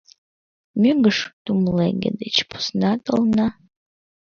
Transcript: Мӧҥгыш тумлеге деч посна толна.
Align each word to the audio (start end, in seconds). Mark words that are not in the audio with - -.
Мӧҥгыш 0.81 1.17
тумлеге 1.43 2.09
деч 2.21 2.35
посна 2.49 2.91
толна. 3.05 3.47